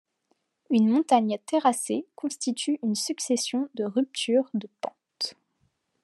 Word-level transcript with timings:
Une 0.71 0.89
montagne 0.89 1.37
terrassée 1.45 2.07
constitue 2.15 2.79
une 2.81 2.95
succession 2.95 3.69
de 3.75 3.83
ruptures 3.83 4.49
de 4.55 4.67
pentes. 4.81 5.35